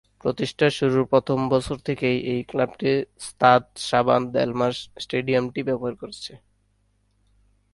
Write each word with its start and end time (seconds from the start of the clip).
প্রতিষ্ঠার 0.23 0.71
শুরুর 0.71 1.05
প্রথম 1.07 1.39
বছর 1.49 1.77
থেকেই 1.87 2.17
এই 2.33 2.41
ক্লাবটি 2.43 2.91
স্তাদ 3.27 3.63
শাবান-দেলমাস 3.87 4.75
স্টেডিয়ামটি 4.99 5.61
ব্যবহার 5.69 5.95
করেছে। 6.01 6.33